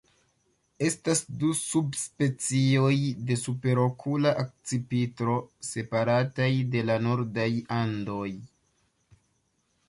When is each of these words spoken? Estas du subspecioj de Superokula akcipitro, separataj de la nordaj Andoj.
Estas 0.85 1.19
du 1.41 1.49
subspecioj 1.57 2.95
de 3.27 3.37
Superokula 3.41 4.31
akcipitro, 4.45 5.37
separataj 5.69 6.49
de 6.77 6.83
la 6.93 6.97
nordaj 7.11 7.47
Andoj. 7.79 8.29